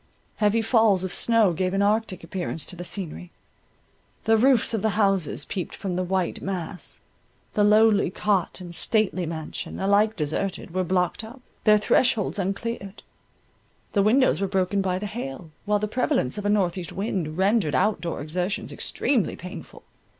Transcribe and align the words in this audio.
Heavy 0.37 0.63
falls 0.63 1.03
of 1.03 1.13
snow 1.13 1.53
gave 1.53 1.75
an 1.75 1.81
arctic 1.83 2.23
appearance 2.23 2.65
to 2.65 2.75
the 2.75 2.83
scenery; 2.83 3.29
the 4.23 4.35
roofs 4.35 4.73
of 4.73 4.81
the 4.81 4.97
houses 4.97 5.45
peeped 5.45 5.75
from 5.75 5.95
the 5.95 6.03
white 6.03 6.41
mass; 6.41 7.01
the 7.53 7.63
lowly 7.63 8.09
cot 8.09 8.59
and 8.59 8.73
stately 8.73 9.27
mansion, 9.27 9.79
alike 9.79 10.15
deserted, 10.15 10.73
were 10.73 10.83
blocked 10.83 11.23
up, 11.23 11.39
their 11.65 11.77
thresholds 11.77 12.39
uncleared; 12.39 13.03
the 13.93 14.01
windows 14.01 14.41
were 14.41 14.47
broken 14.47 14.81
by 14.81 14.97
the 14.97 15.05
hail, 15.05 15.51
while 15.65 15.77
the 15.77 15.87
prevalence 15.87 16.35
of 16.39 16.47
a 16.47 16.49
north 16.49 16.79
east 16.79 16.91
wind 16.91 17.37
rendered 17.37 17.75
out 17.75 18.01
door 18.01 18.21
exertions 18.21 18.71
extremely 18.71 19.35
painful. 19.35 19.83